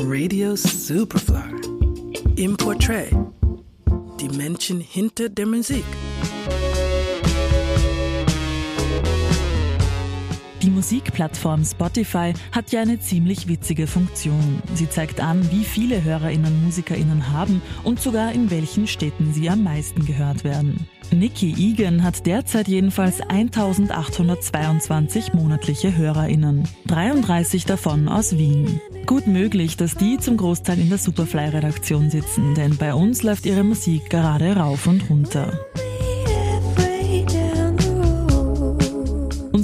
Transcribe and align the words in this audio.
Radio 0.00 0.54
Superfly. 0.54 1.54
Im 2.36 2.56
Portrait. 2.56 3.10
Die 4.20 4.28
Menschen 4.28 4.80
hinter 4.80 5.28
der 5.28 5.46
Musik. 5.46 5.84
Musikplattform 10.78 11.64
Spotify 11.64 12.32
hat 12.52 12.70
ja 12.70 12.82
eine 12.82 13.00
ziemlich 13.00 13.48
witzige 13.48 13.88
Funktion. 13.88 14.62
Sie 14.74 14.88
zeigt 14.88 15.20
an, 15.20 15.50
wie 15.50 15.64
viele 15.64 16.04
HörerInnen 16.04 16.64
MusikerInnen 16.64 17.32
haben 17.32 17.60
und 17.82 18.00
sogar 18.00 18.30
in 18.30 18.52
welchen 18.52 18.86
Städten 18.86 19.34
sie 19.34 19.50
am 19.50 19.64
meisten 19.64 20.06
gehört 20.06 20.44
werden. 20.44 20.86
Nikki 21.10 21.52
Egan 21.58 22.04
hat 22.04 22.26
derzeit 22.26 22.68
jedenfalls 22.68 23.20
1822 23.20 25.32
monatliche 25.32 25.96
HörerInnen, 25.96 26.68
33 26.86 27.64
davon 27.64 28.08
aus 28.08 28.38
Wien. 28.38 28.80
Gut 29.04 29.26
möglich, 29.26 29.76
dass 29.76 29.96
die 29.96 30.18
zum 30.18 30.36
Großteil 30.36 30.78
in 30.78 30.90
der 30.90 30.98
Superfly-Redaktion 30.98 32.08
sitzen, 32.08 32.54
denn 32.54 32.76
bei 32.76 32.94
uns 32.94 33.24
läuft 33.24 33.46
ihre 33.46 33.64
Musik 33.64 34.10
gerade 34.10 34.54
rauf 34.54 34.86
und 34.86 35.10
runter. 35.10 35.58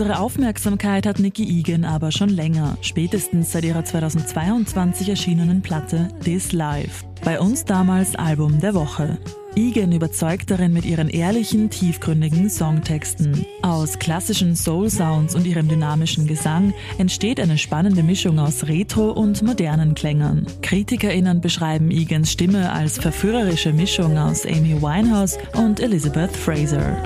Unsere 0.00 0.18
Aufmerksamkeit 0.18 1.04
hat 1.04 1.18
Nikki 1.18 1.60
Egan 1.60 1.84
aber 1.84 2.10
schon 2.10 2.30
länger, 2.30 2.78
spätestens 2.80 3.52
seit 3.52 3.66
ihrer 3.66 3.84
2022 3.84 5.10
erschienenen 5.10 5.60
Platte 5.60 6.08
This 6.24 6.52
Life. 6.52 7.04
Bei 7.22 7.38
uns 7.38 7.66
damals 7.66 8.16
Album 8.16 8.60
der 8.60 8.72
Woche. 8.72 9.18
Egan 9.56 9.92
überzeugt 9.92 10.50
darin 10.50 10.72
mit 10.72 10.86
ihren 10.86 11.10
ehrlichen, 11.10 11.68
tiefgründigen 11.68 12.48
Songtexten. 12.48 13.44
Aus 13.60 13.98
klassischen 13.98 14.56
Soul-Sounds 14.56 15.34
und 15.34 15.46
ihrem 15.46 15.68
dynamischen 15.68 16.26
Gesang 16.26 16.72
entsteht 16.96 17.38
eine 17.38 17.58
spannende 17.58 18.02
Mischung 18.02 18.38
aus 18.38 18.68
Retro- 18.68 19.12
und 19.12 19.42
modernen 19.42 19.94
Klängen. 19.94 20.46
KritikerInnen 20.62 21.42
beschreiben 21.42 21.90
Egans 21.90 22.32
Stimme 22.32 22.72
als 22.72 22.96
verführerische 22.96 23.74
Mischung 23.74 24.16
aus 24.16 24.46
Amy 24.46 24.80
Winehouse 24.80 25.36
und 25.58 25.78
Elizabeth 25.78 26.34
Fraser. 26.34 26.96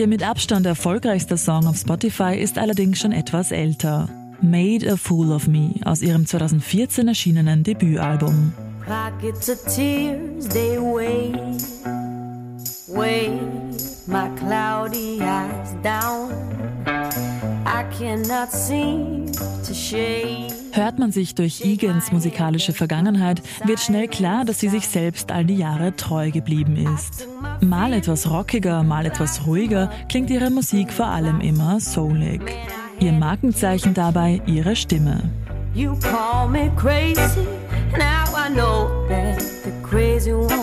Ihr 0.00 0.06
mit 0.06 0.26
Abstand 0.26 0.64
erfolgreichster 0.64 1.36
Song 1.36 1.66
auf 1.66 1.76
Spotify 1.76 2.34
ist 2.34 2.56
allerdings 2.56 2.98
schon 2.98 3.12
etwas 3.12 3.50
älter. 3.50 4.08
Made 4.40 4.90
a 4.90 4.96
Fool 4.96 5.30
of 5.30 5.46
Me 5.46 5.74
aus 5.84 6.00
ihrem 6.00 6.24
2014 6.24 7.06
erschienenen 7.06 7.64
Debütalbum. 7.64 8.54
Pockets 8.86 9.50
of 9.50 9.62
tears, 9.66 10.48
they 10.48 10.78
weigh, 10.78 11.34
weigh 12.88 13.38
my 14.06 14.30
cloudy 14.38 15.20
eyes 15.20 15.76
down. 15.82 16.59
Hört 20.72 20.98
man 20.98 21.12
sich 21.12 21.34
durch 21.34 21.64
Egans 21.64 22.12
musikalische 22.12 22.72
Vergangenheit, 22.72 23.42
wird 23.64 23.80
schnell 23.80 24.06
klar, 24.08 24.44
dass 24.44 24.60
sie 24.60 24.68
sich 24.68 24.86
selbst 24.86 25.32
all 25.32 25.44
die 25.44 25.56
Jahre 25.56 25.96
treu 25.96 26.30
geblieben 26.30 26.76
ist. 26.76 27.26
Mal 27.60 27.94
etwas 27.94 28.30
rockiger, 28.30 28.82
mal 28.82 29.06
etwas 29.06 29.46
ruhiger 29.46 29.90
klingt 30.08 30.30
ihre 30.30 30.50
Musik 30.50 30.92
vor 30.92 31.06
allem 31.06 31.40
immer 31.40 31.80
soulig. 31.80 32.42
Ihr 33.00 33.12
Markenzeichen 33.12 33.94
dabei 33.94 34.42
ihre 34.46 34.76
Stimme. 34.76 35.22
You 35.74 35.96
call 36.00 36.48
me 36.48 36.70
crazy, 36.76 37.46
now 37.96 38.24
I 38.36 38.52
know 38.52 39.06
that 39.08 39.40
the 39.64 39.72
crazy 39.82 40.32
one 40.32 40.59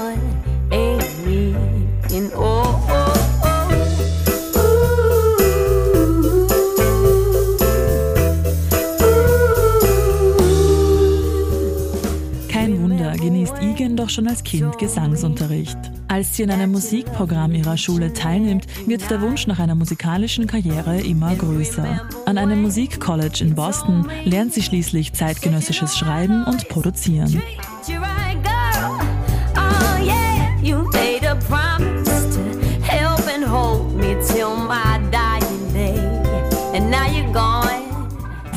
doch 13.97 14.09
schon 14.09 14.27
als 14.27 14.43
Kind 14.43 14.77
Gesangsunterricht. 14.77 15.77
Als 16.07 16.35
sie 16.35 16.43
in 16.43 16.51
einem 16.51 16.71
Musikprogramm 16.71 17.53
ihrer 17.53 17.77
Schule 17.77 18.13
teilnimmt, 18.13 18.65
wird 18.85 19.09
der 19.09 19.21
Wunsch 19.21 19.47
nach 19.47 19.59
einer 19.59 19.75
musikalischen 19.75 20.47
Karriere 20.47 21.01
immer 21.01 21.35
größer. 21.35 22.07
An 22.25 22.37
einem 22.37 22.61
Musikcollege 22.61 23.43
in 23.43 23.55
Boston 23.55 24.07
lernt 24.23 24.53
sie 24.53 24.61
schließlich 24.61 25.13
zeitgenössisches 25.13 25.97
Schreiben 25.97 26.43
und 26.45 26.69
Produzieren. 26.69 27.41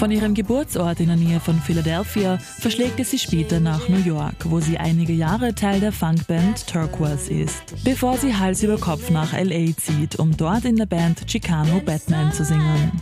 Von 0.00 0.10
ihrem 0.10 0.32
Geburtsort 0.32 0.98
in 1.00 1.08
der 1.08 1.16
Nähe 1.16 1.40
von 1.40 1.60
Philadelphia 1.60 2.38
verschlägt 2.38 2.98
es 3.00 3.10
sie 3.10 3.18
später 3.18 3.60
nach 3.60 3.86
New 3.90 3.98
York, 3.98 4.34
wo 4.46 4.58
sie 4.58 4.78
einige 4.78 5.12
Jahre 5.12 5.54
Teil 5.54 5.78
der 5.78 5.92
Funkband 5.92 6.66
Turquoise 6.66 7.30
ist, 7.30 7.62
bevor 7.84 8.16
sie 8.16 8.34
Hals 8.34 8.62
über 8.62 8.78
Kopf 8.78 9.10
nach 9.10 9.34
LA 9.34 9.76
zieht, 9.76 10.18
um 10.18 10.34
dort 10.34 10.64
in 10.64 10.76
der 10.76 10.86
Band 10.86 11.26
Chicano 11.26 11.82
Batman 11.84 12.32
zu 12.32 12.46
singen. 12.46 12.92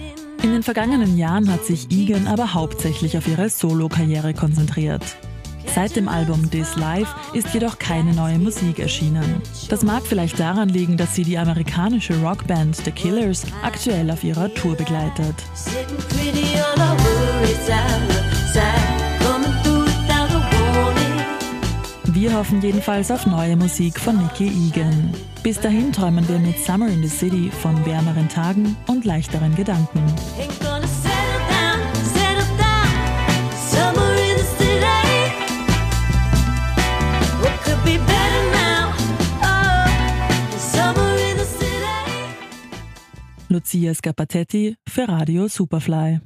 In 0.42 0.50
den 0.50 0.64
vergangenen 0.64 1.16
Jahren 1.16 1.52
hat 1.52 1.64
sich 1.64 1.88
Egan 1.92 2.26
aber 2.26 2.52
hauptsächlich 2.52 3.16
auf 3.16 3.28
ihre 3.28 3.48
Solo-Karriere 3.48 4.34
konzentriert. 4.34 5.04
Seit 5.74 5.96
dem 5.96 6.08
Album 6.08 6.50
This 6.50 6.76
Life 6.76 7.14
ist 7.32 7.52
jedoch 7.54 7.78
keine 7.78 8.12
neue 8.12 8.38
Musik 8.38 8.78
erschienen. 8.78 9.42
Das 9.68 9.82
mag 9.82 10.02
vielleicht 10.04 10.38
daran 10.40 10.68
liegen, 10.68 10.96
dass 10.96 11.14
sie 11.14 11.22
die 11.22 11.38
amerikanische 11.38 12.20
Rockband 12.20 12.76
The 12.76 12.90
Killers 12.90 13.44
aktuell 13.62 14.10
auf 14.10 14.24
ihrer 14.24 14.52
Tour 14.54 14.74
begleitet. 14.74 15.34
Wir 22.04 22.34
hoffen 22.36 22.60
jedenfalls 22.60 23.10
auf 23.10 23.26
neue 23.26 23.56
Musik 23.56 24.00
von 24.00 24.16
Nicky 24.18 24.48
Egan. 24.48 25.12
Bis 25.42 25.60
dahin 25.60 25.92
träumen 25.92 26.28
wir 26.28 26.38
mit 26.38 26.58
Summer 26.58 26.88
in 26.88 27.00
the 27.02 27.08
City 27.08 27.50
von 27.62 27.86
wärmeren 27.86 28.28
Tagen 28.28 28.76
und 28.88 29.04
leichteren 29.04 29.54
Gedanken. 29.54 30.02
Lucia 43.50 43.94
Scapatetti 43.94 44.76
für 44.86 45.08
Radio 45.08 45.48
Superfly. 45.48 46.20